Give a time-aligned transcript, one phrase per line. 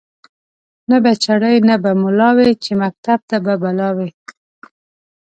[0.89, 4.09] نه چړي نه به مُلا وی چي مکتب ته به بلا وي